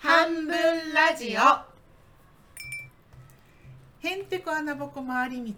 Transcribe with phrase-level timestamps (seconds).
[0.00, 1.40] 半分ラジオ。
[4.06, 5.52] へんてこ穴ぼこ回り道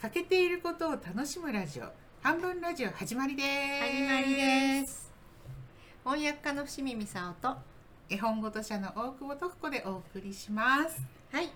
[0.00, 1.84] 欠けていることを楽しむラジオ。
[2.22, 3.48] 半分ラジオ始まりです。
[3.84, 5.12] 始まりです。
[6.04, 7.54] 翻訳家の伏見美沙と
[8.08, 11.02] 絵本ごと社の大久保徳子でお送りします。
[11.30, 11.50] はい。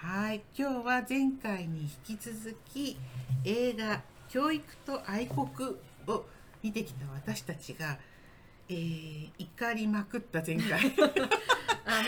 [0.00, 0.42] はい。
[0.56, 2.96] 今日は前回に引き続き
[3.44, 4.00] 映画
[4.30, 6.24] 教育と愛国を
[6.62, 7.98] 見てきた私たちが、
[8.70, 10.80] えー、怒りまくった前回
[11.84, 12.02] あ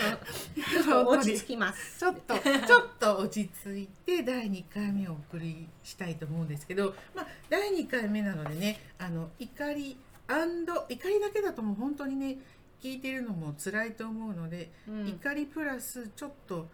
[0.87, 1.99] の落ち着きます。
[1.99, 12.37] ちょっとちょっと落ち着いて第2回目をお送りしたいと思うんですけど、まあ、第2回目なのでねあの怒り怒りだけだともう本当にね
[12.81, 15.07] 聞いてるのも辛いと思うので、うん。
[15.07, 16.67] 怒りプラスちょっと、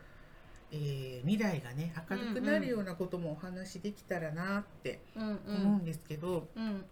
[0.71, 5.77] えー未来がね明るくなるようなこともお話しできたらなって思うん。
[5.77, 6.83] んですけど、うん。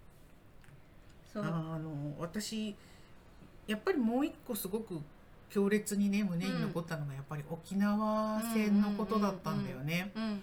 [1.34, 1.44] そう。
[1.44, 2.76] あの私
[3.68, 5.00] やっぱりもう一個すごく
[5.50, 10.12] 強烈にね胸に残ったのがやっぱり沖縄戦のことだったんだよね。
[10.16, 10.42] うん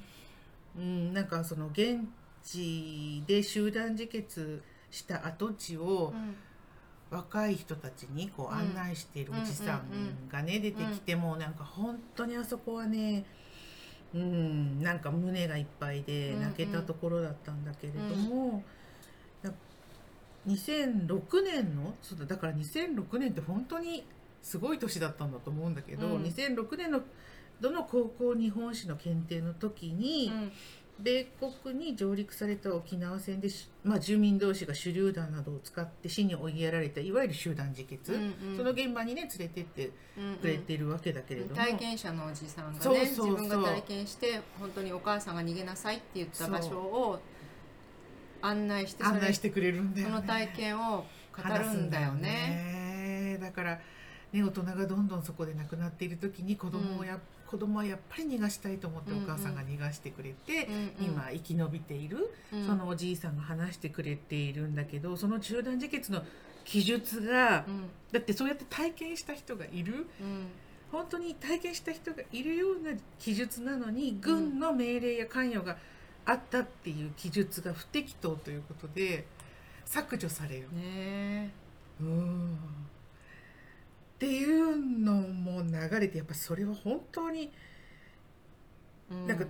[0.79, 2.01] うんなんかその現
[2.45, 6.37] 地で集団自決した跡地をうん。
[7.09, 13.25] 若い人たちにこううん案内しているおじさうんがね出てきてもなんか本当にあそこはね
[14.13, 18.65] うんなんか胸がいっぱいで泣けたところだったんだけれども、
[19.41, 19.53] な
[20.49, 21.95] 2006年の？
[22.03, 24.05] そうだだから2006年って本当に
[24.43, 26.23] すごい年だったんだと思うんだけど、うん。
[26.23, 27.01] 2006年の
[27.61, 30.53] どの高校日本史の検定の時に、うん。
[30.99, 31.25] 米
[31.63, 38.57] 国に上陸された沖縄戦でし、まあ、住民同士が手榴弾などを使って死に追いやられたいわゆる集団自決、うんうん。
[38.57, 47.21] その現場にね連れてってうんくれてるわけだけれども、体験者のおじさんがね自分が体験して本当にお母さんが逃げなさいって言った場所を
[48.41, 50.15] 案内して案内してくれるんだよね。
[50.15, 51.05] その体験を
[51.37, 53.37] 語るんだよね。
[53.39, 53.39] ね。
[53.39, 53.81] だから
[54.33, 60.93] ね大人がどんどんそこで亡くなっている時に子供をや、子供はやっぱり逃がしたいと思ってお母さんが逃がしてくれて、うんうん。
[61.13, 62.67] 今生き延びているうん。
[62.67, 66.23] そのおじいさんが話してくれているんだけどその集団自決の
[66.65, 67.89] 記述が、うん。
[68.13, 70.07] だってそうやって体験した人がいる。
[70.21, 70.47] うん。
[70.93, 75.77] 本当に体験した人がいるような記述なのに軍の命令や関与が
[76.25, 79.27] あったっていう記述が不適当ということで
[79.85, 80.69] 削除される。
[80.73, 81.51] ね
[82.01, 82.59] うん
[84.17, 87.53] っていうのも流れてやっぱそれは本当に
[89.11, 89.45] なんか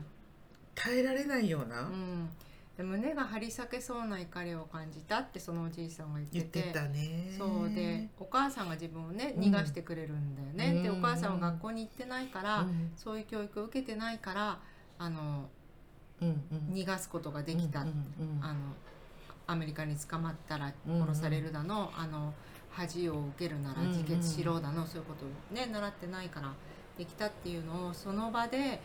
[0.75, 2.28] 耐えられないような、うん、
[2.77, 6.72] で胸が張り裂けそうな怒りを感じたってそのおじいさんが言ってて。
[6.72, 7.32] たね。
[7.38, 10.98] そうでお母さんが自分をねうん逃がしてくれるんだよね、でうん。
[10.98, 12.91] お母さんは学校に行ってないから、うん。
[12.97, 14.59] そういう教育を受けてないから
[14.98, 15.48] あの
[16.21, 16.75] うんうん。
[16.75, 18.54] 逃がすことができた、うんうんうんあの
[19.48, 22.34] アメリカに捕まったら殺されるだの,、あの
[22.76, 26.53] 恥を受けるなら自決しろだの、そういうことをね習ってないから
[26.98, 28.81] できたっていうのをその場で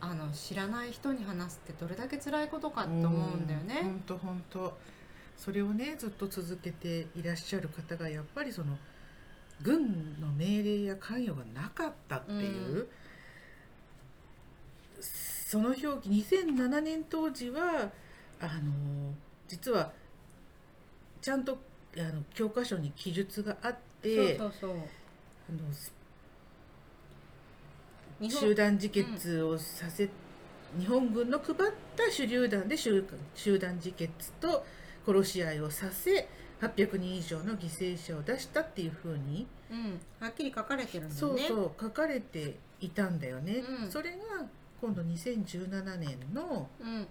[0.00, 3.80] あの知らない人に話すってどれだけ辛いことかと思うんだよね。
[3.82, 4.78] 本当本当
[5.36, 8.76] それをねずっと続けていらっしゃる方がやっぱりその
[9.62, 12.88] 軍の命令や関与がなかったっていう、うん。
[15.00, 17.90] その表記2007年当時は
[18.38, 19.14] あの
[19.48, 19.92] 実は
[21.20, 21.58] ちゃんと
[21.96, 24.70] あの教科書に記述があってそうそうそう。
[24.70, 25.52] あ
[28.22, 30.08] の集団自決をさせ、
[30.78, 31.56] 日本軍の配っ
[31.96, 34.64] た手榴弾で集集団自決と
[35.06, 36.28] 殺し合いをさせ
[36.60, 41.42] 800人以上の犠牲者を出したっていうふうに、うん、はっきり書かれてるんだよね。
[41.42, 43.64] そうそう書かれていたんだよね。
[43.82, 43.90] うん。
[43.90, 44.18] それが
[44.80, 47.06] 今度2017年のうん。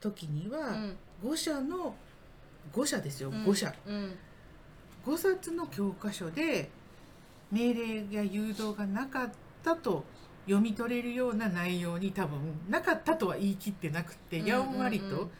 [0.00, 0.96] 時にはうん。
[1.24, 1.94] 5社の
[2.72, 3.44] 5社ですよ、うん。
[3.44, 3.74] 5社。
[3.86, 4.14] うん。
[5.04, 6.70] 5冊の教科書で
[7.50, 9.30] 命令や誘導がなかっ
[9.62, 10.04] たと
[10.46, 12.38] 読み取れるような内容に多分
[12.68, 15.30] なかったとは言い切ってなくて、やんわりと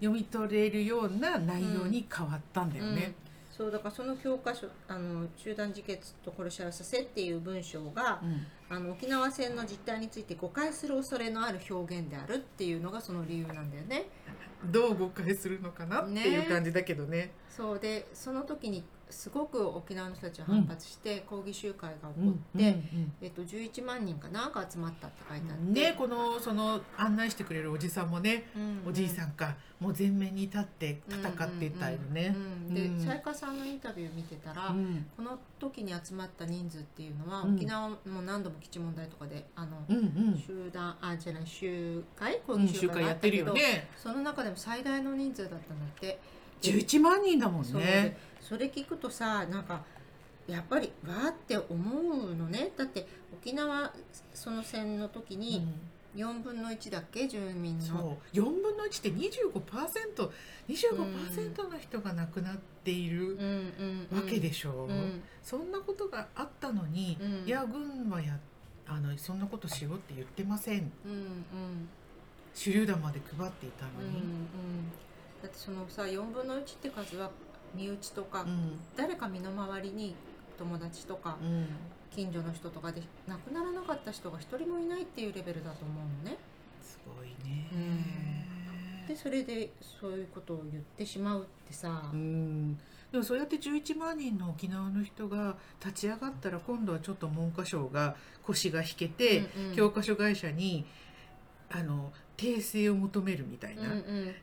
[0.00, 3.06] 読み取れるような内容に変わったんだよね。
[3.06, 3.56] うん。
[3.56, 8.46] そうだからその教科書あの集団自決と殺し合いをさせっていう文章が、うん。
[8.70, 14.06] あの沖縄戦の実態について誤解する恐れのある表現であるっていうのがその理由なんだよね。
[14.64, 17.32] どう誤解するのかなっていう感じだけどね。
[17.48, 32.34] そうでその時にすごく沖縄の人たちは反発して抗議集会が起うんこって、うんえっと、11万人かなが集まったって書いてあって、うんねこのその案内してくれるおじさんもね、うんおじいさんかもう前面に立って戦ってたよね。
[32.34, 32.38] う
[32.70, 33.00] んでうん。
[33.00, 35.06] 沙耶香さんのインタビュー見てたら、うん。
[35.16, 37.54] この時に集まった人数っていうのは、うん。
[37.54, 37.96] 沖縄も
[38.26, 40.00] 何度も基地問題とかであの、うんう
[40.34, 40.38] ん。
[40.38, 42.40] 集団あじゃない集会？
[42.44, 43.88] 抗うん議集会やってるよね。
[43.96, 46.18] その中でも最大の人数だったんだって
[46.62, 47.72] 11万人だもんね。
[47.72, 48.16] で。
[48.40, 49.82] それ聞くとさなんか
[50.46, 52.72] やっぱりわーって思うのね。
[52.76, 53.06] だって
[54.32, 55.66] その戦の時に
[56.16, 57.28] 4分の1だっけ？
[57.28, 57.84] 住民の。
[57.84, 58.36] そう。
[58.36, 59.10] 4分の1って
[60.66, 63.38] 25%25% の人が亡くなっている
[64.10, 64.86] わけでしょ。
[64.88, 65.22] う、うん。
[65.42, 67.46] そんなことがあったのに、うん。
[67.46, 68.38] いや軍はや
[68.86, 70.90] あのそんなことしろって言ってません。
[71.04, 71.12] うん。
[71.12, 71.88] うん。
[72.54, 74.06] 手榴弾まで配っていたのうん。
[74.06, 74.12] うん。
[74.12, 74.20] に、
[75.42, 77.30] だってそのさ4分の1って数は
[77.74, 78.78] 身内とか、うん。
[78.96, 80.14] 誰か身の回りに
[80.58, 81.66] 友達とかうん。
[82.10, 86.38] 近所の人とかで亡くならなかった人が一人もいないっていうレベルだと思うのね。
[86.82, 87.68] すごいね、
[89.06, 89.70] でそれで
[90.00, 92.78] そういうことを言ってしまうってさ、うん。
[93.12, 99.76] でもそうやって11万人の沖縄の人が立ち上がったら今度はちょっと文科省が腰が引けて、うんうん。
[99.76, 100.86] 教科書会社に
[101.70, 104.34] あの訂正を求めるみたいな、うんうん、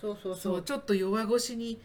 [0.00, 1.80] そうそうそそううちょっと弱腰に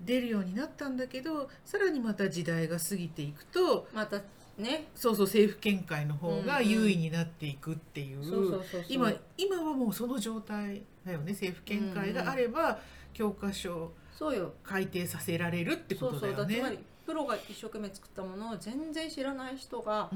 [0.00, 4.20] 出るようになったんだけどさらにまた時代が過ぎていくとまた
[4.58, 4.86] ね。
[4.94, 8.84] そうそう政府見解の方が優位になっていくっていう,、そうそうそうそう。
[8.88, 11.32] 今今はもうその状態だよね。
[11.32, 12.78] 政府見解があれば、
[13.12, 14.54] 教科書そうよ。
[14.62, 16.56] 改定させられるってことだよね。
[16.56, 20.10] だつまりプロが一生懸命作ったものを全然知らない人が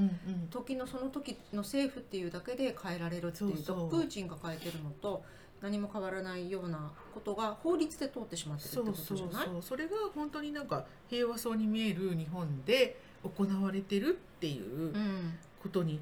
[0.51, 3.63] 時のその時の政府っていうだけで変えられるっていう。
[3.63, 5.25] とプーチンが変えてるのと
[5.61, 9.49] 何も変わらないようなことが法律で通ってしまってるってこそうそうとじゃない？
[9.49, 16.01] そうそれが本当になんか平和そうに見える日本で行われてるっていううんことに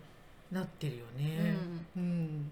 [0.52, 1.56] なってるよね。
[1.96, 2.50] うん。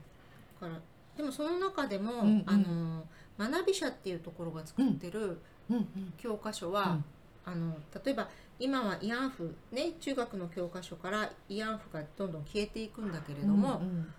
[0.61, 0.81] だから
[1.17, 2.45] でもその中でも、うんうん。
[2.47, 3.05] あの
[3.39, 5.77] 学び社っていうところが作ってるうん。
[5.77, 6.99] うん教科書は、
[7.45, 8.29] あの例えば
[8.59, 14.13] 今は慰安婦ね中学の教科書から慰安婦がどんどん消えていくんだけれども、うん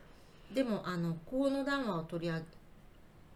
[0.53, 2.45] でもあの河野談話を取り上げ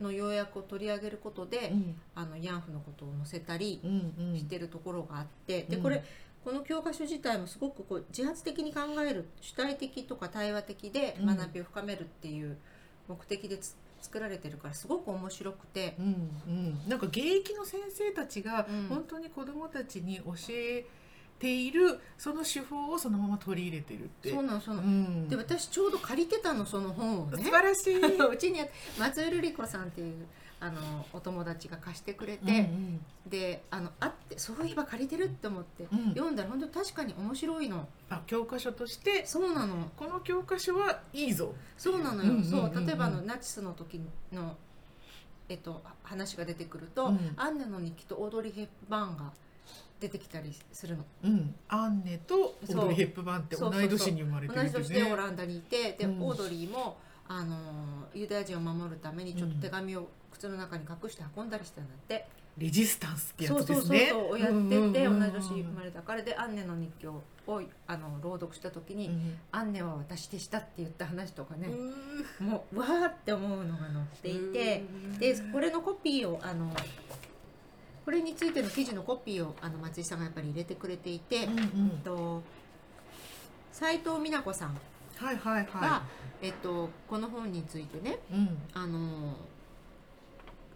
[0.01, 1.95] の要約を取り上げることで、うん。
[2.15, 4.37] あの慰安婦のことを載せたりうんうん。
[4.37, 5.83] してるところがあって、でうん。
[5.83, 6.03] これ
[6.43, 11.25] この教科書自体もすごくこう自発的に考える主体的とか対話的でうん。
[11.37, 12.57] 学びを深めるっていう
[13.07, 16.05] 目的でつ作られてるからすごく面白くて、うん
[16.47, 18.87] うん、なんか現役の先生たちがうん。
[18.87, 20.85] 本当に子どもたちに教え
[21.39, 24.31] ているその手法をそのまま取り入れてるって。
[24.31, 25.29] そうなのそうなの、ん。
[25.29, 27.43] で私ちょうど借りてたのその本をね。
[27.43, 27.97] 素晴らしい。
[28.19, 28.65] うちにあ
[28.99, 30.25] 松浦里子さんっていう
[30.59, 36.09] あのお友達が貸してくれて、うんであのあってそういえば借りてるって思って、うん。
[36.09, 37.87] 読んだら本当確かに面白いの。
[38.09, 39.25] あ教科書として。
[39.25, 39.89] そうなの。
[39.95, 41.53] この教科書はいいぞ。
[41.77, 42.73] そうなのよ、うんうんうんうん。
[42.73, 42.85] そう。
[42.85, 44.01] 例えばあのナチスの時
[44.33, 44.57] の、
[45.47, 47.33] えっと、話が出てくると、うん。
[47.37, 49.31] アンネの日記とオードリー・ヘップバーンが
[49.99, 51.03] 出てきたりするの。
[51.23, 54.79] うん、アンネとオードリー・ヘップバーンって同い年に生まれてるんでね。
[54.79, 56.21] 年でオランダにいてで、うん。
[56.21, 56.97] オードリーも
[57.27, 57.57] あの
[58.13, 62.25] ユダヤ人を守るためにちょっと手紙を靴の中に隠して運んだりしたんだって、
[62.57, 64.09] レジスタンスってやそうそうそうつですね。
[64.11, 65.19] そうやってて、うんうんうんうん。
[65.19, 67.21] 同じ年生まれたからでアンネの日記を
[67.87, 71.67] あの朗読した時に、うんアンネは私でしたって言った話とかね、
[72.39, 75.17] うもうわーって思うのが載っていて、ん。
[75.17, 76.71] でこれのコピーをあの
[78.09, 82.41] これについての記事のコピーをあの松井さんがやっぱり入れてくれていて、うんうんと
[83.71, 84.75] 斉藤美奈子さん
[85.15, 86.01] はいはいが、は
[86.41, 88.33] えっと、この本についてねい。
[88.33, 89.35] うんあの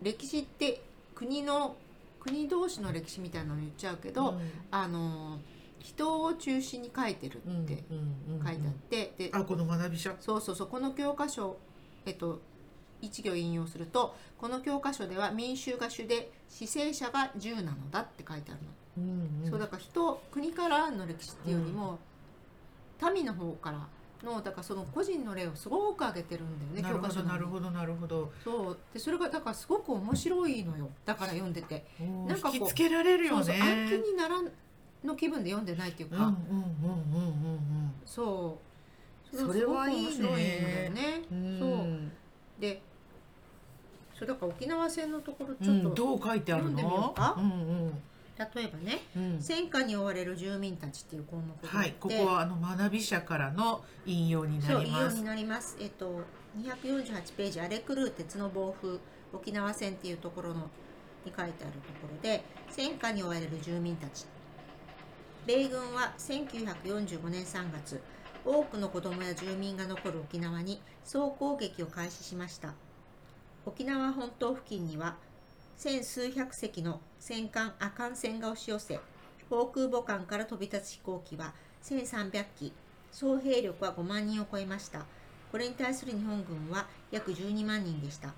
[0.03, 0.83] 歴史って
[1.15, 1.75] 国の
[2.19, 4.35] 国同士の歴史みたいなのを言っちゃうけど、
[4.69, 5.39] あの
[5.79, 7.97] 人を中心に書いてるうんってうん
[8.35, 10.11] うんうん書いてあって、であこの学び者。
[10.19, 11.57] そうそうそうこの教科書
[12.05, 12.41] えっと
[13.03, 19.49] 一行引用するとこの教科書では民衆が主で死生者が10なのだって書いてあるの、うんうん。
[19.49, 21.99] そうだから人国からの歴史っていうよりも、
[23.13, 23.87] 民の方から
[24.23, 28.31] のだからその個人の例をすごく挙げてるんだよね教科書なるほどなるほど。
[28.43, 28.77] そう。
[28.93, 30.89] でそれがだからすごく面白いのよ。
[31.05, 31.85] だから読んでて。
[31.99, 33.43] なんかこう引きつけられるよね。
[33.43, 34.49] そうそう暗記にならん
[35.03, 38.57] の気分で読んでないっていうか、うんうんうんうんそ
[39.33, 39.35] う。
[39.35, 40.89] それはいいね。
[40.93, 41.59] ね、うんうん。
[41.59, 42.61] そう。
[42.61, 42.81] で
[44.25, 46.71] そうだから沖縄戦のところちうんょっと、どう書いてあるの？
[46.71, 48.03] 読んでみようんうん
[48.55, 49.41] 例えばねうん。
[49.41, 55.23] 戦火に追われる住民たちっていう項目があってはい、ここはあの学び者からの引用になります引用に。
[55.23, 56.21] なりますえっと
[56.59, 58.97] 248ページアレクルー鉄の暴風
[59.33, 60.69] 沖縄戦っていうところの
[61.25, 64.25] に書いてあるところで戦火に追われる住民たち
[65.45, 68.01] 米軍は1945年3月
[68.45, 72.73] 多くの子供や住民が残る沖縄に総攻撃を開始しました
[73.65, 75.15] 沖縄本島付近には
[75.77, 78.99] 千数百隻の戦艦阿寒船が押し寄せ
[79.49, 81.53] 航空母艦から飛び立つ飛行機は
[81.83, 82.73] 1300機。
[83.11, 85.05] 総兵力は5万人を超えました。
[85.51, 88.33] これに対する日本軍は約12万人でした。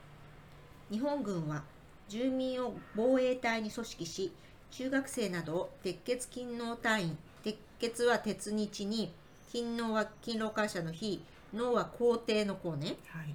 [0.91, 1.63] 日本軍は
[2.10, 4.34] 住民を防衛隊に組織し
[4.72, 9.12] 中学生などを鉄血勤労隊員鉄血は鉄日に
[9.48, 13.34] 勤労は勤労感謝の日脳は皇帝の皇ねはい。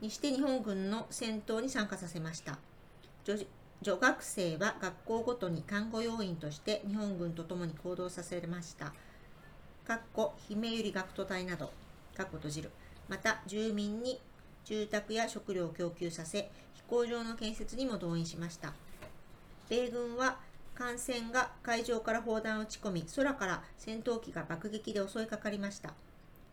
[0.00, 2.58] にして日本軍の戦闘に参加させました。
[3.82, 8.92] 女学生は学校ごとに看護要員として日本軍と共に行動させました。
[9.86, 11.72] かっこ姫百合学徒隊など
[12.16, 12.70] かっこ閉じる。
[13.08, 14.20] また住民に
[14.64, 18.72] 住宅や食料を供給させ飛行場の建設にも動員しました。
[19.68, 20.38] 米軍は
[20.74, 25.94] 艦船が海上から砲弾を撃ち込み空から戦闘機が爆撃で襲いかかりました。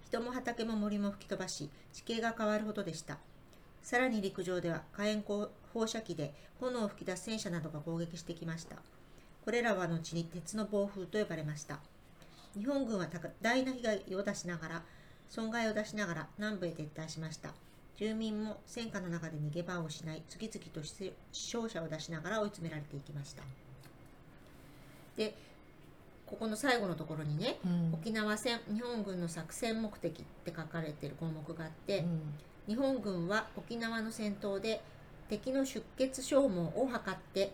[0.06, 3.18] 人も畑も森も吹き飛ばし地形が変わるほどでした。
[3.84, 8.78] さらに陸上では火炎放射器で炎を吹き出す戦車などが攻撃してきました。
[9.44, 11.80] これらは後に鉄の暴風と呼ばれました。
[12.58, 14.84] 日本軍は多大な被害を出しながら
[15.28, 17.50] 損害を出しながら南部へ撤退しました。
[17.98, 23.44] 住民も戦火の中で逃げ場を失い次々と死傷者を出しながら追い詰められていきました。
[25.18, 25.36] で
[26.26, 27.94] ここの最後のところにね、うん。
[27.94, 32.22] 沖縄戦日本軍の作戦目的って書かれている項目があって、うん
[32.68, 34.82] 日本軍は沖縄の戦闘で
[35.30, 37.52] 敵の出血消耗を図って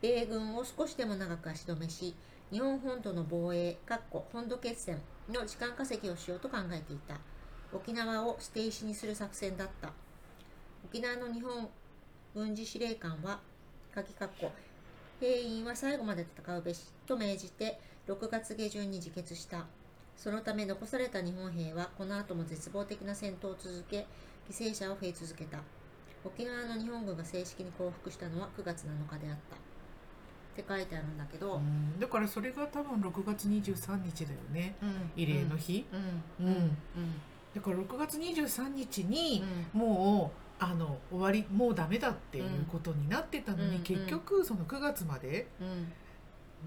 [0.00, 2.14] 米軍を少しでも長く足止めし
[2.50, 7.16] 日本本土の防衛かっこ本土決戦の時間稼ぎをしようと考えていた。
[7.72, 9.92] 沖縄を捨て石にする作戦だった。
[10.86, 11.68] 沖縄の日本
[12.34, 13.40] 軍事司令官は
[13.94, 14.50] 鍵かっこ
[15.20, 19.66] 兵員は最後まで戦うべしと命じて6月下旬に自決した。
[20.18, 24.04] そのため残された日本兵はこの後も絶望的な戦闘を続け
[24.50, 25.58] 犠牲者を増え続けた。
[26.24, 29.56] 沖縄の日本軍が正式に降伏したのは9月7日であった。
[29.56, 29.58] っ
[30.56, 32.00] て書いてあるんだけど、うん。
[32.00, 34.74] だからそれが多分6月23日だよね。
[35.14, 35.86] 慰霊の日、
[36.40, 36.46] うん。
[36.46, 36.54] うん。
[36.54, 36.76] うん。
[37.54, 39.44] だから6月23日に
[39.74, 39.80] うん。
[39.80, 43.82] もうあの終わりもうダメだっていうことになってたのに、うん。
[43.84, 45.92] 結局その9月までうん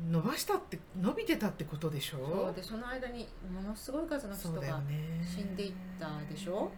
[0.09, 2.17] 伸ばしたって伸びてたってことでしょ？
[2.17, 5.21] そうでその間にものすごい数の人がね。
[5.25, 6.71] 死んでいったでしょ？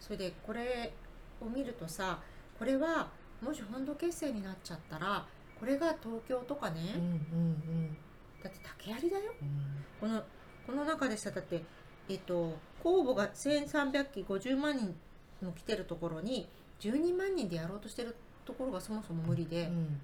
[0.00, 0.92] それでこれ
[1.40, 2.18] を見るとさ
[2.58, 3.10] これは
[3.42, 5.26] もし本土決戦になっちゃったら
[5.58, 7.96] これが東京とかね、うんうんうん。
[8.42, 9.34] だって竹槍だよ。
[9.42, 9.84] うん。
[10.00, 10.22] この
[10.66, 11.62] この中でさだって
[12.08, 14.94] えっと公募が1300機50万人
[15.42, 16.48] も来てるところに
[16.80, 18.16] 12万人でやろうとしてる
[18.46, 20.00] ところがそもそも無理で、うん。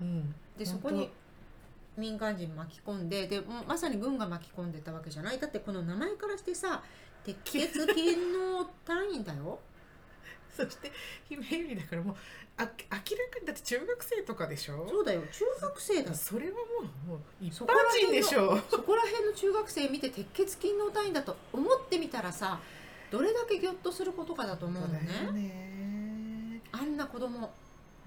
[0.00, 0.34] うん。
[0.56, 1.10] でそこに
[2.00, 5.38] 民間人巻き込んででまさに軍が巻き込んでたわけじゃない。
[5.38, 6.82] だってこの名前からしてさ
[7.24, 9.58] 鉄血金の単位だよ。
[10.56, 10.90] そして
[11.28, 12.16] 姫百合だからもう
[12.56, 12.98] あ明らか
[13.40, 14.86] にだって中学生とかでしょ？
[14.88, 15.22] そうだよ。
[15.30, 16.60] 中学生だそれはも
[17.06, 17.66] うもう一般
[17.98, 18.58] 人でしょ？
[18.68, 22.60] そこら辺の中学生見て鉄血金の単位だと思ってみたらさ
[23.10, 25.30] どれだけギョッとすることかだと思うのね。
[25.32, 26.60] ね。
[26.72, 27.52] あんな子供。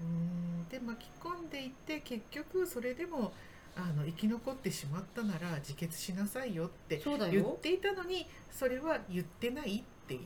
[0.00, 0.68] うん。
[0.68, 3.32] で巻き込んでいって結局それでも
[3.76, 7.32] あの生き残ってしまったなら自決しなさいよってそうだよ。
[7.32, 10.20] 言っていたのにそれは言ってないっていう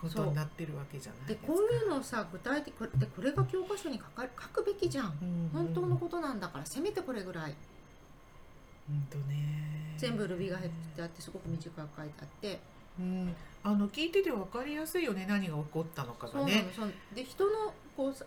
[0.00, 1.52] ことになってるわけじゃないでですか。
[1.52, 5.06] こういうのをさ具体的これでこれが教科書に書か書くべきじゃん。
[5.06, 5.50] うん。
[5.52, 7.54] 本当のことなんだからせめてこれぐらい。
[8.90, 9.94] うんとね。
[9.96, 12.60] 全部ルビが入ってあってすごく短く書いてあって。
[12.98, 16.62] うん、あの聞いてて分かりやすいよね何が起こったのかがね。
[16.62, 16.92] のそう。
[17.14, 18.24] で人のこうさ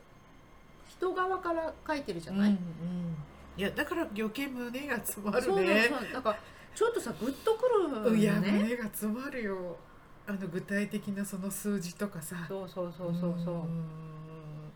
[0.90, 2.46] 人側から書いてるじゃうんうん。
[2.46, 2.58] な
[3.58, 5.90] い、いやだから余計胸が詰まるね。
[5.90, 6.40] なのだから
[6.74, 9.78] ちょっとさグッとくるいや胸が詰まるよ。
[10.28, 12.36] あの具体的なその数字とかさ。
[12.48, 13.56] そうそうそうそうそう。
[13.56, 13.84] うん。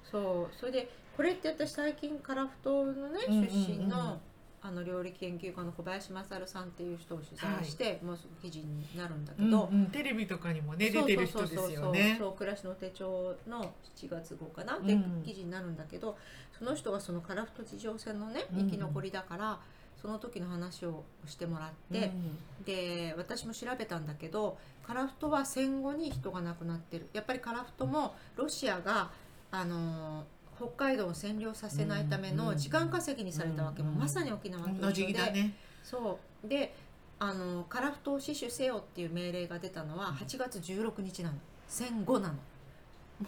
[0.03, 0.55] そう。
[0.55, 3.33] それでこれって私最近樺太のね出
[3.71, 4.19] 身の
[4.67, 9.85] あの料理研究家の小林勝さんっていう人を取材して、もうすぐ記事になるんだけど、うんうん。
[9.91, 15.21] テレビとかにもね出てる人そうそうそうですよねそう暮らしの手帳の7月号かな、でうん。
[15.23, 16.17] 記事になるんだけど
[16.57, 18.65] その人がその樺太地上戦のねうん。
[18.65, 19.59] 生き残りだから、
[20.01, 22.11] その時の話をしてもらって、
[22.65, 24.57] で私も調べたんだけど
[24.87, 27.07] 樺太は戦後に人が亡くなってる。
[27.13, 29.11] やっぱり樺太もロシアが
[29.51, 35.53] あのー北海道を占領させないための時間稼ぎにされたわけも、うんまさに沖縄とうん同じで、だね。
[35.83, 36.47] そう。
[36.47, 36.75] で
[37.17, 41.35] あの樺太を死守せよっていう命令が出たのは8月16日なの。
[41.67, 42.33] 戦後なの。
[42.33, 42.39] も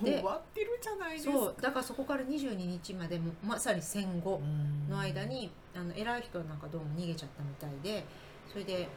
[0.01, 1.31] うで終わってるじゃないですか。
[1.33, 1.55] そう。
[1.61, 4.89] だからそこから22日までもまさに戦後うん。
[4.89, 8.05] の間にあの偉い人なんかどうも逃げちゃったみたいで
[8.51, 8.87] それで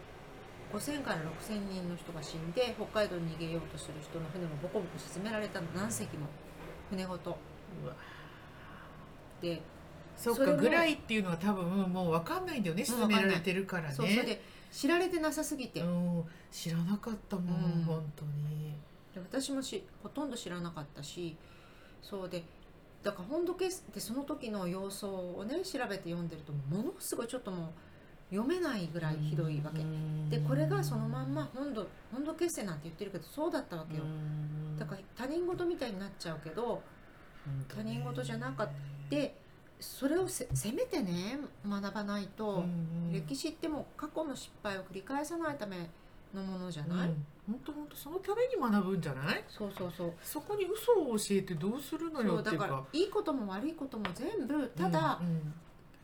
[0.72, 5.66] 5000から6000人の人が死んで北海道に逃げようとする人の船もボコボコ沈められたの。
[5.75, 6.26] 何隻も。
[6.90, 7.37] 船ごと。
[7.84, 7.94] うわ
[9.40, 9.62] で
[10.16, 10.56] そうそれも。
[10.56, 13.94] かぐらいっていうのは多分もう分かんないんだよねうん沈められてるからね。
[13.94, 17.85] そうそれで知られてなさすぎて、うん知らなかったもん、うん。
[17.85, 18.75] 本当に。
[19.14, 21.37] で私もしほとんど知らなかったし
[22.02, 22.42] そうで
[23.02, 27.73] だから本土決でその時の様相をね調べて読んでるとものすごいちょっとも
[28.30, 29.80] 読めないぐらいひどいわけ、
[30.30, 34.04] でこれがそのまんま本土本土決戦なんて言ってるけどそうだったわけよ、
[34.78, 36.80] だから他人事みたいになっちゃうけど
[37.66, 38.73] 他人事じゃなかった
[39.11, 39.37] で
[39.81, 41.38] それをせせめてね
[41.69, 42.64] 学ばないと、
[43.12, 45.90] 歴史ってもう過去の失敗を繰り返さないため
[46.35, 47.11] のものじゃない、
[47.47, 49.45] 本当本当そのために学ぶんじゃない？
[49.49, 50.12] そうそうそう。
[50.23, 52.67] そこに嘘を教えてどうするのよっていうか。
[52.67, 55.55] らいいことも悪いことも全部ただ、うんうん。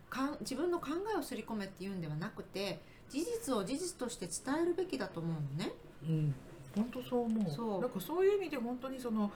[0.09, 5.71] かん自分の考えをすり込めっていうんではなくて事実を事実として伝えるべきだと思うのね。
[6.03, 6.35] うん、
[6.75, 7.51] 本当そう思う。
[7.51, 7.81] そう。
[7.81, 9.31] なんかそういう意味で本当にその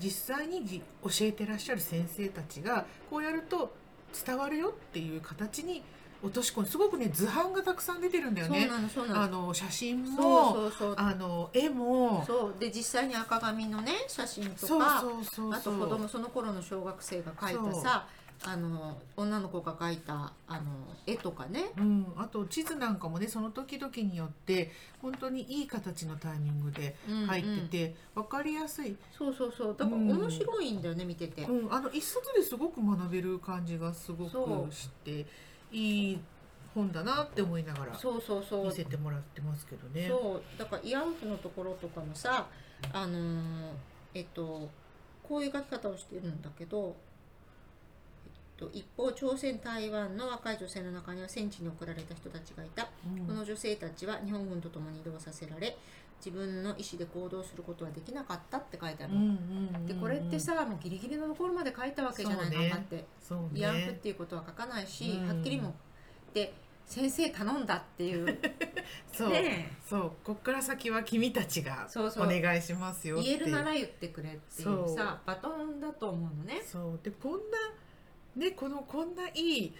[0.00, 3.74] 実際にじ教えてらっしゃる先生たちがこうやると
[4.26, 5.82] 伝わるよっていう形に
[6.22, 8.52] 落とし込んですごくね図版がたくさん出てるんだよそ
[9.04, 9.46] うねあの。
[9.46, 10.94] の写真もそうそうそう。
[10.96, 12.24] あの絵も。
[12.26, 12.60] そう。
[12.60, 15.52] で実際に赤紙のね写真とそうかそうそう。
[15.52, 18.06] あと子供その頃の小学生が描いたさ
[18.44, 20.62] あの女の子が描いたあの
[21.06, 21.70] 絵とかね。
[21.76, 29.76] うん、あと地図なんかもねその時々によって本当にいい形のタイミングで入ってて、分かりやすい、そうそうそう。
[29.76, 31.42] だからうん面白いんだよね見てて。
[31.42, 35.26] うん、あの一冊ですごく学べる感じがすごくして
[35.72, 36.20] いい
[36.74, 38.66] 本だなって思いながらそうそうそう。
[38.66, 40.08] 見せてもらってますけどね。
[40.08, 40.58] そう。
[40.58, 42.46] だから慰安婦のところとかもさ
[42.92, 43.42] あのー
[44.14, 44.68] えっと
[45.22, 46.96] こういう書き方をしてるんだけど、えっと、
[48.72, 52.88] 一方朝鮮台湾の若い女性の中には戦地に送られた人たちがいた。
[53.06, 53.26] うん。
[53.26, 55.76] この女性たちは日本軍と共に移動させられ
[56.18, 59.20] 自分の意思で行動することはできなかったって書いてあるうん
[59.74, 62.46] うんでこれってさもうギリギリのところまで書いたわけじゃない。
[62.46, 65.28] そうね頑張ってそう慰安婦っねていうことは書かないし、うん。
[65.28, 65.74] はっきりも
[66.32, 66.54] で
[66.86, 68.38] 先生頼んだっていう。
[69.12, 70.12] そう、ねそう。
[70.22, 73.26] こっから先は君たちがお願いしますよって。
[73.26, 76.62] 言えるなら言ってくれっていうさバトンだと思うのね。
[76.64, 77.00] そう。
[77.02, 77.38] でこんな
[78.36, 79.74] ねこのこんないい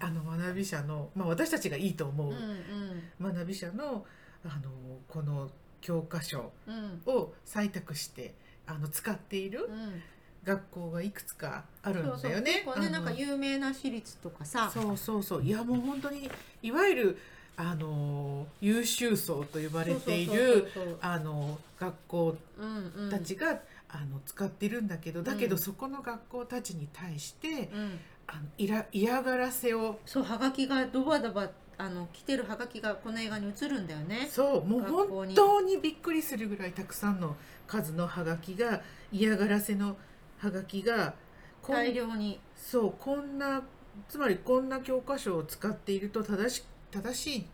[0.00, 4.04] あの学び者の、まあ、私たちがいいと思うんう学び者の
[4.44, 4.70] あの
[5.08, 5.50] この
[5.80, 6.74] 教科書うん。
[6.74, 8.34] うんを採択して
[8.66, 10.02] あの使っているうん。
[10.44, 12.30] 学校がいくつかあるんそうそう。
[12.30, 12.52] だよね。
[12.52, 12.90] 結構ねあの。
[12.90, 14.70] なんか有名な私立とかさ。
[14.72, 15.42] そうそうそう。
[15.42, 16.30] いやもう本当に
[16.62, 17.18] いわゆる
[17.56, 20.98] あの優秀層と呼ばれているそうそうそうそう。
[21.02, 23.10] あの学校うんうん。
[23.10, 28.00] たちが、あの使ってるんだけどだけどうんそこの学校たちに対してうん。
[28.30, 34.28] あのいら嫌がらせをそうはがきがドバドバあの来てるはがきがこの映画に映るんだよね。
[34.30, 39.96] そうもう本当にびっくりするぐらいたくさんの数のハガキが嫌がらせの
[40.36, 41.14] ハガキが
[41.62, 42.38] こん大量に。
[42.54, 43.62] そうこんな
[44.08, 47.46] つまりこんな教科書を使っていると正し正しい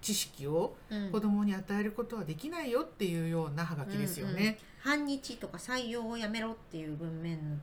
[0.00, 1.10] 知識をうん。
[1.10, 4.58] 子供に与えることはできないよっていうようなハガキですよね。
[4.80, 7.56] 反日とか採用をやめろっていう文面の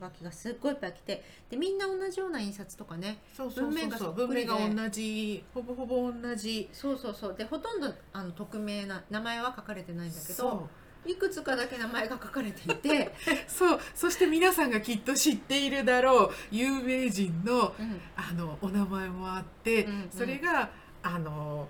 [0.00, 1.24] はがきがすっごいいっぱい来て。
[1.50, 6.68] でみんな同じような印刷とかねそうそう文面が文面が同じほぼほぼ同じ。
[6.72, 7.34] そうそうそう。
[7.36, 10.68] でほとんどあの匿名な名前は書かれてないんだけそど
[11.06, 13.10] いくつかだけ名前が書かれていて、う
[13.46, 13.80] そう。
[13.94, 16.30] そして皆さんがきっと知っているだろう。
[16.50, 18.00] 有名人のうん。
[18.16, 20.10] あのお名前もあって、うんうん。
[20.10, 20.70] それが
[21.06, 21.68] あの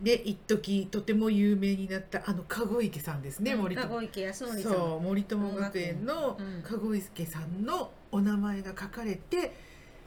[0.00, 3.82] で一時とても有名になったあの籠池さんですね、森友。
[3.82, 4.72] 籠池康則さん。
[4.72, 6.62] そう森友学園のうん。
[6.62, 9.54] 籠池さんのお名前が書かれて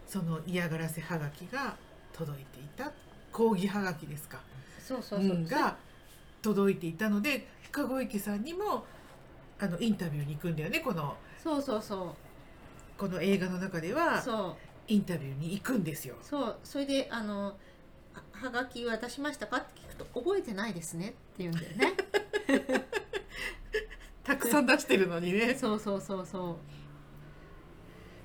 [0.08, 1.76] その嫌がらせはがきが
[2.14, 2.92] 届いていた。
[3.32, 4.42] 抗議はがきですか、
[4.86, 5.78] そうそうそう、うんが
[6.42, 8.86] 届いていたので籠池さんにも
[9.60, 11.16] あのインタビューに行くんだよねこの。
[11.42, 12.16] そうそうそ
[12.98, 14.22] この映画の中では
[14.88, 16.16] インタビューに行くんですよ。
[16.22, 16.56] そう。
[16.64, 17.56] それであの
[18.14, 19.58] ははがきは出しましたか？
[19.58, 21.94] って聞くと覚えてないですねって言うんだよね。
[24.24, 25.56] たくさん出してるのにね。
[25.56, 26.58] そうそうそうそ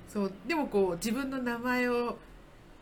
[0.07, 2.17] そうでもこう自分の名前を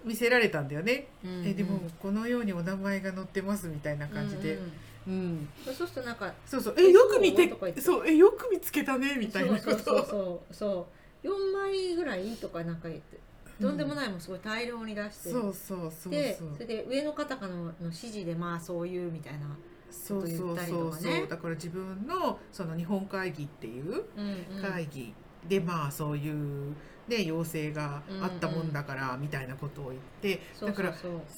[0.03, 1.07] 見せられたんだよね。
[1.23, 1.47] う、うんうん。
[1.47, 4.55] えでもこのようにお名前が載ってますみたいな感じで。
[4.55, 4.71] うんうん
[5.07, 5.49] うん。
[5.65, 6.75] そうするとなんかそうそう。
[6.77, 9.71] えよく見てそうえよく見つけたねみたいなこと。
[9.71, 10.53] そうそうそうそう。
[10.53, 10.87] そ
[11.23, 11.27] う。
[11.27, 13.17] 4枚ぐらいとかなんか言って
[13.61, 19.57] とんでもないもんすごい大量に出して、そうそうそうでそれで上の方からのの指示でまあそういうみたいな、
[19.89, 21.27] そうそうそうそう。
[21.27, 24.61] だから自分のその日本会議っていううんうん。
[24.61, 25.13] 会議
[25.47, 26.73] でまあそういう
[27.07, 30.93] ね要請があったもんだからみたいなことを言ってだから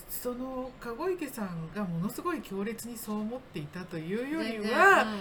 [0.10, 5.19] その籠池さんがものすごい強烈にそう思っていたというよりはうん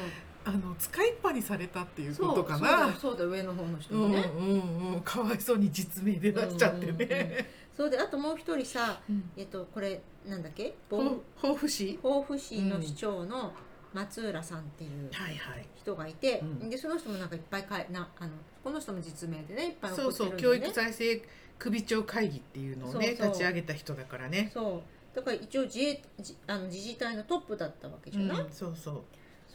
[0.49, 2.95] あの使いっぱにされたっていうそうことかな。
[2.95, 5.01] そうだよ上の方の人うんもね、うんうん。
[5.01, 7.09] かわいそうに実名で出しちゃってうんうんうん。
[7.09, 7.51] ね。
[7.77, 9.31] そうであともう一人さうん。
[9.37, 10.77] えっとこれなんだっけ？
[10.89, 13.53] ほ防抱負市防府市の市長の
[13.93, 15.67] 松浦さんっていうはいはい。
[15.75, 16.71] 人がいて、うん。
[16.71, 18.33] でその人もなんかいっぱいかいなあの
[18.63, 20.67] この人も実名でねいっぱい送そうってるんだよね。
[20.67, 21.23] そう教育再生
[21.59, 23.27] 首長会議っていうのをねそうそう。
[23.29, 24.51] 立ち上げた人だからね。
[24.55, 24.83] そ
[25.13, 29.03] だから一応自衛じあの自治体のトップだったわけじゃない、うんそうそう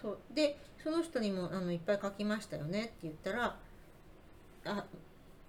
[0.01, 3.55] そうでその人にもあのいっぱい書きましたよねって言ったら
[4.65, 4.85] 「あ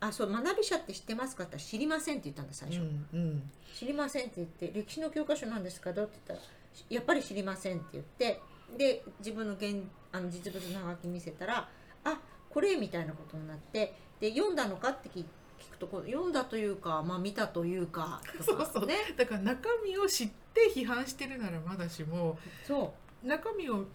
[0.00, 6.50] あそう学び者って知ってますか?」って言ったら「知りません」って言ったんだ最初、うんうん知りませんって言って「歴史の教科書なんですか?」どうって言ったら
[6.90, 8.40] 「やっぱり知りません」って言って
[8.76, 11.68] で自分の現あの実物のハガキ見せたら
[12.04, 15.24] 「あこれ」みたいなことになってで読んだのかって聞
[15.58, 22.36] 聞くとこう読んだというかまあ見たというかとかそうそうねだから中身を知って批判してるならまだしも
[22.66, 23.86] そう中身を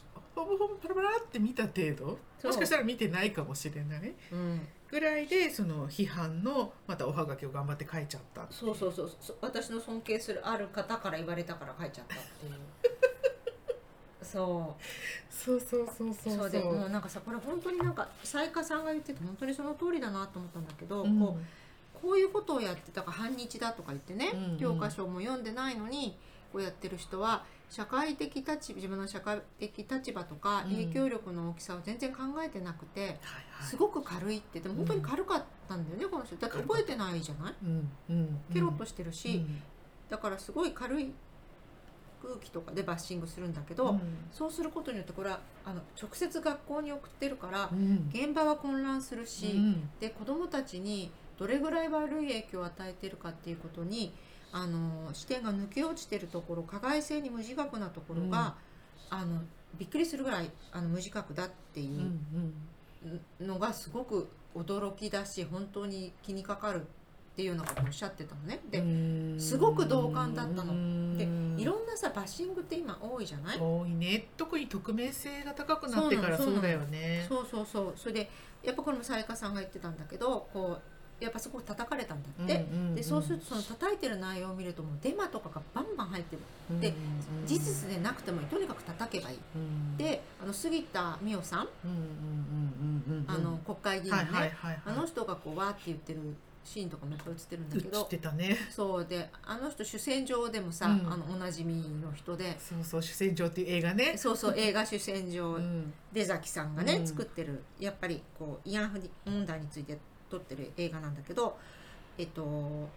[0.43, 2.06] ほぼほぼパラパラって見た程度？
[2.43, 4.13] もしかしたら見てないかもしれない。
[4.32, 9.38] うん、ぐらいでその批判のまたおはがきを頑張って書いちゃったそうそうそうそう。
[9.41, 12.54] 私の尊敬するある方から言われたから書いちゃったっていう。
[14.26, 14.84] そう。
[15.34, 16.50] そうそうそうそうそう。
[16.50, 21.19] でもうなんかさこれ本当になんか雑賀さんが言ってて本当にその通りだなと思ったんだけど、うん。
[21.19, 24.58] こうこういうことをやってたから反日だとか言ってね、うんうん。
[24.58, 26.15] 教科書も読んでないのに
[26.54, 30.71] こうやってる人は社会的立場自分の社会的立場とかうん。
[30.71, 33.19] 影響力の大きさを全然考えてなくて、はいはい。
[33.63, 36.36] すごく軽いってでも本当に軽かったんだよね、この人。
[36.38, 37.53] だって覚えてないじゃない？
[37.63, 39.62] うんうんケロッとしてるし、うん。
[40.10, 41.12] だからすごい軽い
[42.23, 44.01] 空気とかでバッシングするんだけど、うん。
[44.32, 48.10] そうすることによってこれはあの直接学校に送ってるからうん。
[48.13, 49.89] 現場は混乱するし、うん。
[49.99, 54.13] で子どもたちにどれぐらい悪い影響を与えてるかっていうことに
[54.51, 58.55] あの視点が抜け落ちてるところ加害性に無自覚なところが、
[59.10, 59.41] あの
[59.77, 62.53] びっくりするぐらいあの無自覚だっていうん
[63.39, 66.83] うのがすごく驚きだし本当に気にかかるっ
[67.36, 68.60] ていうようなことをおっしゃってたのね。
[68.71, 69.39] で、うん。
[69.39, 70.73] すごく同感だったの。
[70.73, 71.27] うんで
[71.62, 73.60] いろんなさバッシングって今多いじゃない？
[73.60, 74.27] 多いね。
[74.38, 77.25] 特に匿名性が高くなってからそうだよね。
[77.29, 78.29] そうそうそうそれで
[78.63, 80.81] やっぱこれも沙耶香さんが言ってたんだけどこう
[81.19, 86.80] やっぱそこ叩かれたんだって、でそうするとその叩いてる内容を見るともうデマとかがバンバン入ってる。
[86.80, 86.93] で
[87.45, 89.38] 事実でなくてもとにかく叩けばいい、
[89.97, 91.67] であの杉田水脈さん、
[93.27, 96.19] あの国会議員ね、はいはいあの人がこうわーって言ってる
[96.67, 98.03] シーンとかもいっぱい映ってるんだけど。
[98.03, 98.58] てたね。
[98.69, 101.13] そうであの人主戦場でもさ、うん。
[101.13, 102.60] あのおなじみの人で。
[102.60, 104.17] そうそう主戦場っていう映画ね。
[104.17, 105.53] そうそう映画主戦場。
[105.53, 105.93] うん。
[106.12, 107.08] 出崎さんがね、うん。
[107.08, 109.97] 作ってるやっぱりこう慰安婦問題について
[110.29, 111.57] 撮ってる映画なんだけど
[112.17, 112.89] えっと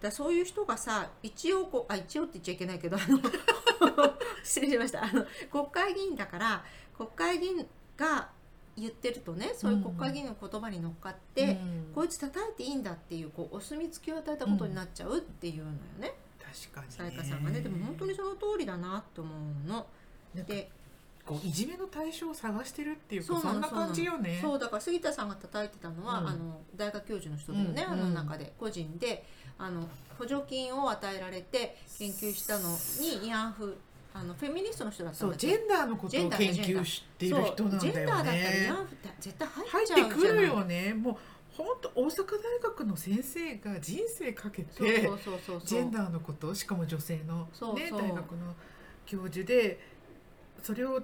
[0.00, 3.18] だそういう人がさ一応こうあ一応って言っちゃいけないけどあの
[4.42, 5.04] 失礼しました。
[5.04, 6.64] あの国会議員だから
[6.96, 8.30] 国会議員が
[8.76, 11.92] 言ってるとねそういう国会議員の言葉に乗っかって、うん。
[11.94, 16.14] こいつ叩いていいんだっていうこうお墨付きを与えたことになっちゃうっていうのよね。
[16.38, 17.60] 確かに沙耶香さんがね。
[17.60, 19.30] でも本当にその通りだなと思
[19.64, 19.86] うの。
[20.34, 20.70] で
[21.32, 24.38] こういじめの対象を探してるっていうかそんな感じよね。
[24.42, 26.26] そうだから杉田さんが叩いてたのは、うん。
[26.28, 27.92] あの大学教授の人だよね、うん。
[27.92, 29.24] あの中で個人で。
[29.58, 29.86] あの
[30.18, 33.76] 補助金を与えられて研究したのに慰安婦
[34.12, 40.08] あのフェミニストの人だったんだそうジェンダーのことを研究している人なんだそうジェンダーだよったら慰ね安婦って絶対入っ入っちゃうじゃない？
[40.08, 40.94] てくるよね。
[40.94, 41.16] もう
[41.56, 48.54] 本当大阪大学の先生が人生かけてジェンダーのことしかも女性の、ね、大学の
[49.06, 49.78] 教授で
[50.62, 51.02] それを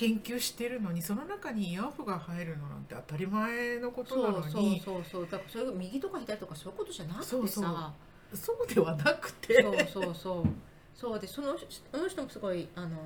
[0.00, 4.80] 研究してるのにその中に慰安婦が入るのなんて当たり前のことなのそうに。
[4.82, 5.22] そうそうそう。
[5.24, 7.30] だからそれが右とか左とかそういうことじゃなくてさ。
[7.32, 7.66] そうそう。
[8.34, 9.62] そうではなくて。
[9.62, 10.44] そうそうそう。
[10.94, 11.54] そうでその
[11.92, 12.96] その人もすごいあの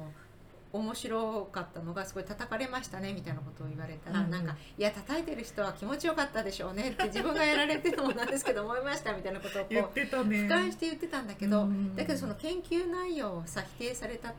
[0.73, 4.31] 面白かったのがすごい叩かれましたねみたいなことを言われたら、うんうん。
[4.31, 11.97] なんか「いや叩いてる人は気持ちよかったでしょうね」って自分がやられてるのもなんですけど思いましたみたいなことをこう俯瞰して言ってたんだけど、うん。
[11.97, 14.33] だけどその研究内容をさ否定された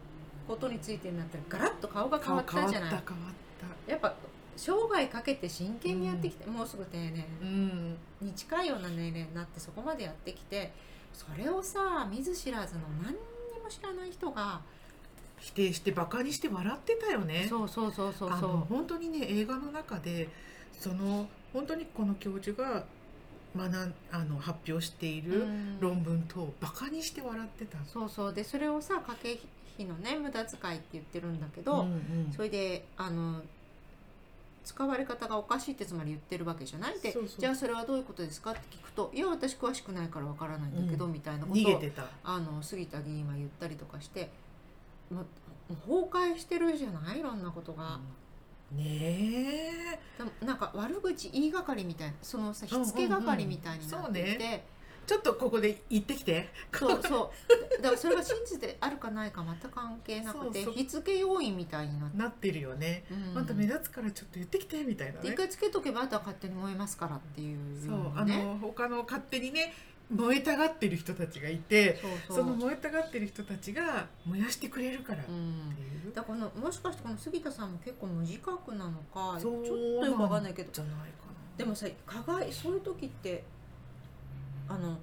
[0.48, 2.90] ことについてになったらガラッと顔が変わったじゃない。
[2.90, 3.34] った変わっ
[3.86, 3.92] た。
[3.92, 4.14] やっぱ
[4.58, 7.98] 生涯かけて真剣にやってきて、もうすぐ定年うん。
[8.22, 10.72] に近いような年齢になってそこまでやってきて
[11.14, 13.20] それをさ見ず知らずの何に
[13.62, 14.62] も知らない人が
[15.40, 17.46] 否定してバカにして笑ってたよね。
[17.50, 18.50] そうそうそうそうそう。
[18.70, 20.30] 本当にね映画の中で
[20.80, 22.86] その本当にこの教授が
[23.58, 25.80] 学んあの発表しているうん。
[25.80, 28.34] 論文とバカにして笑ってた、そうそう。
[28.34, 29.40] でそれをさ家計
[29.76, 32.34] 費のね無駄遣いって言ってるんだけど、うんうん。
[32.36, 33.42] それであの
[34.64, 41.82] 使われ方がおかしいってつまり言ってるわけじゃないでじゃあそれはどういうことですかって聞くと「いや私詳しくないからわからないんだけど」うんみたいなことを
[42.24, 44.32] あの杉田議員は言ったりとかして、
[45.12, 45.24] ま、
[45.86, 47.20] 崩壊してるじゃない？
[47.20, 48.00] いろんなことが。
[48.72, 54.60] ねでもなんか悪口言いがかりみたいなそのさ火付け係みたいになっていて、うんうんうん
[55.06, 56.50] ちょっとここで言ってきて。
[56.74, 57.32] そうそ
[57.78, 57.82] う。
[57.82, 63.34] だからそれが真実であるかないか全く関係なくて火付け要因みたいになって、なってるよね、うん。
[63.34, 65.16] また目立つからちょっと言ってきてみたいな。
[65.16, 69.74] ねで一回つけとけばあとは勝手に燃えますからっていうそうあの他の勝手にね
[70.10, 75.34] 燃えたがってる人たちがいてその燃えたがってる人たちが燃やしてくれるからってう。
[75.34, 75.38] ん。
[75.38, 80.72] いう、だからこのもしかしてこの杉田さんも結構無自覚なのかちょっとよくわかんないけど。
[80.72, 81.06] じゃないかな
[81.58, 83.44] でもさ加害そういう時って
[84.68, 84.98] あの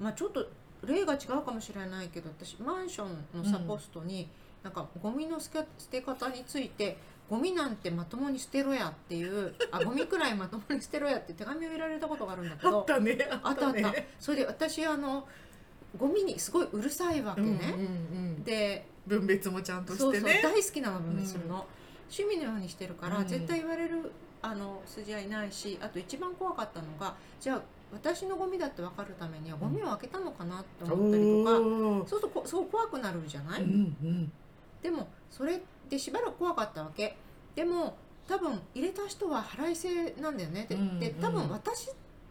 [0.00, 0.46] まあちょっと
[0.86, 4.28] 例が違うかもしれないけど私マンションのさ、うんポストに
[4.62, 5.50] なんかゴミの捨
[5.90, 6.96] て方について
[7.28, 13.68] ゴミなんてまともに捨てろやっていうあゴミくらいまともに捨てろやって 手紙を入れられたことがあるんだけどあったねああった。
[13.68, 14.14] あったね。
[14.18, 15.26] それで私あの
[15.96, 17.60] ゴミにすごいうるさいわけね、
[18.44, 20.40] で分別もちゃんとしてね。
[20.42, 21.66] 大好きなの分別するの、
[22.10, 23.26] 趣味のようにしてるから、うん。
[23.26, 24.10] 絶対言われる
[24.42, 34.32] あの筋合いないしあと一番怖かったのがじゃあ私のゴミだって分かるためにはゴミを開けたのかなって思ったりとか、おーそうするとこすごい怖くなるじゃない、うんうん。
[34.82, 37.16] でもそれでしばらく怖かったわけ。
[37.54, 40.66] でも多分入れた人は腹いせなんだよね。
[40.68, 41.90] で,、うんで多分私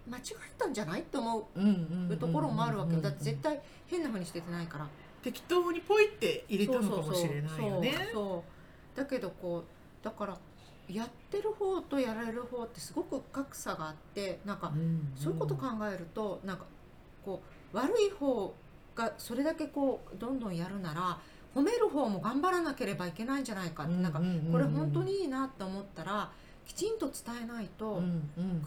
[0.10, 1.02] 間違えたんじゃない？
[1.02, 2.96] って思うんうんうところもあるわけ。
[2.96, 4.88] よだって絶対対変な風にしててないから。
[5.22, 7.94] 適当にポイって入れたのかもしれないよね。
[7.94, 8.14] そうそうそう。
[8.14, 8.44] そ
[8.96, 8.98] う。
[8.98, 10.38] だけどこうだから
[10.90, 14.72] やってる方とやられる方ってすごく格差があってなんか
[15.16, 16.66] そういうこと考えるとなんか
[17.24, 17.42] こ
[17.74, 18.54] う悪い方
[18.96, 21.20] がそれだけこうどんどんやるなら
[21.56, 26.32] 褒める方も頑張らなければいけないんじゃないかってなんかこれ本当にいいなって思ったら
[26.66, 28.02] きちんと伝えないと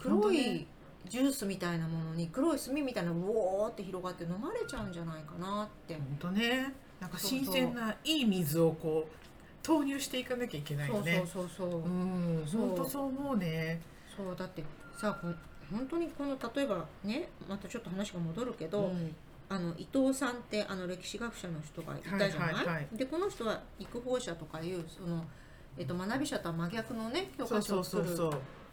[0.01, 0.67] 黒い
[1.09, 5.95] ジュースみたいなものに黒い炭みたいなウォーって広がって飲まれちゃうんじゃないかなって。
[5.95, 6.73] 本当ね。
[6.99, 9.26] なんか新鮮ないい水をこう
[9.67, 11.23] 投入していかなきゃいけないそうよね。
[11.31, 11.87] そうそうそうう。
[11.87, 12.47] ん。
[12.47, 12.61] そう。
[12.61, 13.81] 本当そう思うね。
[14.15, 14.63] そうだって
[14.97, 15.27] さこ
[15.69, 19.15] 本当にこの例えばねまたちょっと話が戻るけど、うん。
[19.49, 22.87] あの伊藤さんってあの歴史学者の人がいたじゃない,、はいはいはい。
[22.93, 25.23] でこの人は育法者とかいうその、
[25.77, 28.13] えっと、学び者とは真逆のね教科書を作る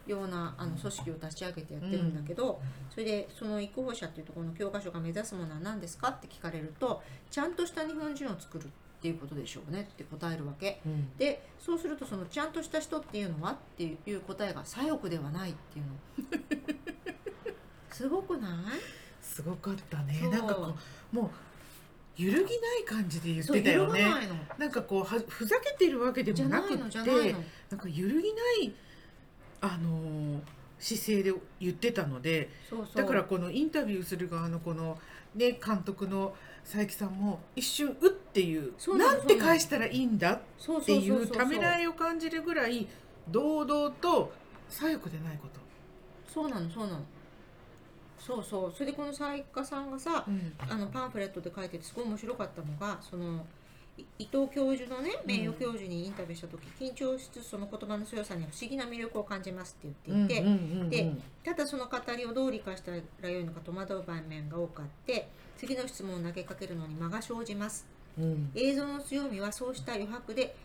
[0.07, 6.09] ようなあの組織を立ち上げてやってるんだけど、それでその育法者っていうところの教科書が目指すものは何ですか？
[6.09, 8.65] って聞かれるとちゃんとした日本人を作る。
[8.65, 10.81] っていうことでしょうねって答えるわけ。
[10.87, 11.17] うん。
[11.17, 15.93] でそうするとそのちゃんとした人っていうのはっていう答えが左翼ではないっていうの。
[17.91, 18.53] すごくない？
[19.23, 20.21] すごかったね。
[20.31, 20.75] なんかこ
[21.13, 21.31] うも
[22.19, 24.07] う揺るぎない感じで言ってたよね。
[24.59, 27.35] なんかこうはふざけてるわけでもないくて
[27.71, 28.75] なんか揺るぎない
[29.61, 30.41] あのー
[30.77, 32.51] 姿勢で言ってたので
[32.95, 34.99] だからこのインタビューする側のこの
[35.35, 40.41] ね監督の佐伯さんも一瞬「う」っていうなんて返したらいいんだっ
[40.85, 42.89] ていそうためらいを感じるぐらい
[43.29, 44.33] 堂々と
[44.69, 45.61] 左翼でないこと。
[46.27, 47.05] そうなのそうなの。
[48.19, 48.73] そうそう。
[48.73, 50.27] それでこの作家さんがさ
[50.59, 53.41] あのパンフレットで書いててすごい面白かったのがそのい
[54.19, 61.13] 伊藤教授のね名誉教授にインタビューした時、緊張しつつその言葉の強さには不思議な魅力を感じますって言っていて、で
[61.45, 67.87] ただその語りをどう理解したらよいのか戸惑う場面が多くあって次の質問を投げかけるのに間が生じます。
[68.19, 68.51] うん。
[68.55, 70.57] 映像の強みはそうした余白で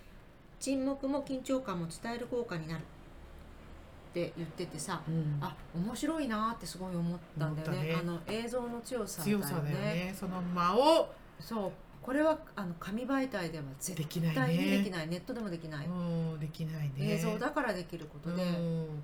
[0.59, 2.81] 沈黙も緊張感も伝える効果になる。
[2.81, 5.37] って言っててさうん。
[5.39, 7.83] あ面白いなってすごい思ったんだよね。
[7.89, 7.97] ね。
[7.99, 9.43] あの映像の強さだよね。
[9.43, 10.15] 強さだよね。
[10.19, 16.93] その間をそうこれはあの紙媒体では絶できない対にできねないネットでもできない、うんできないね。
[16.97, 19.03] 映像だからできることで、うん。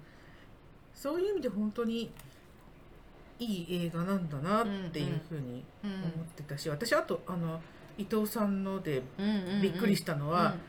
[0.94, 2.12] そういう意味で本当に
[3.38, 7.60] いい映画なんだなっていうふうにうん思ってたし、私あとあの
[7.98, 9.62] 伊藤さんのでうんうんうん。
[9.62, 10.60] びっくりしたのは、うん。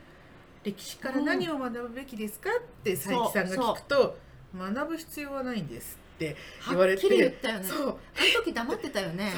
[0.63, 4.17] 歴史から何を学ぶべきですかって佐伯さんが聞くと
[4.55, 6.35] 学ぶ必要はないんですって
[6.67, 7.03] 言われて。
[7.03, 7.65] はっきり言ったよね。
[7.67, 7.87] そう。
[7.87, 7.97] あの
[8.43, 9.31] 時黙ってたよね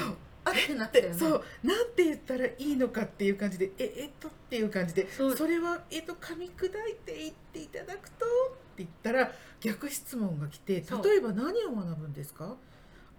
[0.44, 1.12] あってなったよね。
[1.12, 6.70] でそうなんて言ったらいいのかっていう感じでええっとっていう感じでそれはえっと噛み砕い
[7.04, 8.28] て言っていただくとっ
[8.76, 10.74] て言ったら逆質問が来て
[11.04, 12.56] 例えば何を学ぶんですか？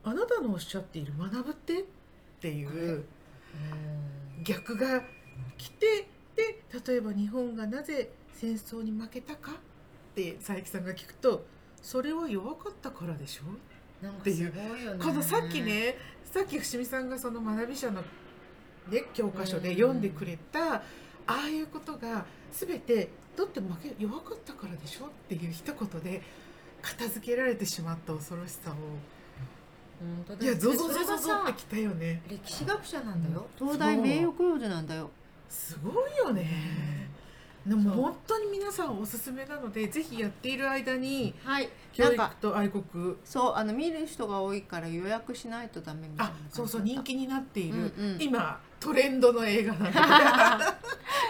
[0.03, 1.84] あなたのおっしゃっている学ぶってっ
[2.41, 3.03] ていう
[4.43, 5.03] 逆が
[5.57, 9.55] 来てで例えば日本がなぜ戦争に負けたかっ
[10.15, 11.45] て佐伯さんが聞くと
[11.81, 13.43] それは弱かったからでしょ？
[14.01, 14.53] なんかていう。
[14.99, 18.01] このさっきねさっき伏見さんがその学び者の、
[18.89, 20.81] ね、教科書で読んでくれた、あ
[21.27, 26.21] あいうことが全てだって負け弱かったからでしょっていう一言で
[26.81, 28.75] 片付けられてしまった恐ろしさを。
[30.01, 32.21] 本当だいやゾゾゾゾゾさってきたよね。
[32.27, 33.67] 歴史学者なんだよ、うん。
[33.67, 35.11] 東大名誉教授なんだよ。
[35.47, 37.09] すごいよね
[37.65, 41.69] でも本当に皆さんおすすめなのでぜひやっている間にはい。
[41.93, 42.84] 教育と愛国。
[43.24, 48.21] そうあの見る人が多いから予約しないとダメみたいなあそうそう人気になっている、うんうん。
[48.21, 50.65] 今トレンドの映画なので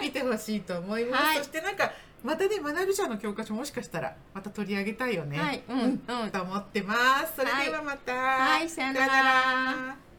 [0.02, 1.38] 見てほしいと思います、はい。
[1.38, 1.92] そしてなんか
[2.24, 5.62] またね学び者の教科書もしかしたらまた取り上げたいよね、はい。
[5.68, 5.98] うんうん。
[5.98, 6.94] と思ってま
[7.26, 7.34] す。
[7.36, 9.06] それではまた、はいさよなら。
[9.06, 9.32] さよな
[9.88, 10.11] ら